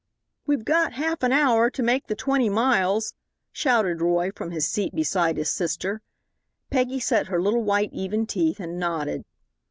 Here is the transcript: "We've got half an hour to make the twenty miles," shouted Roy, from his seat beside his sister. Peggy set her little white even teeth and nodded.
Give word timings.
"We've 0.47 0.65
got 0.65 0.93
half 0.93 1.21
an 1.21 1.31
hour 1.31 1.69
to 1.69 1.83
make 1.83 2.07
the 2.07 2.15
twenty 2.15 2.49
miles," 2.49 3.13
shouted 3.51 4.01
Roy, 4.01 4.31
from 4.35 4.49
his 4.49 4.67
seat 4.67 4.95
beside 4.95 5.37
his 5.37 5.51
sister. 5.51 6.01
Peggy 6.71 6.99
set 6.99 7.27
her 7.27 7.39
little 7.39 7.61
white 7.63 7.93
even 7.93 8.25
teeth 8.25 8.59
and 8.59 8.79
nodded. 8.79 9.25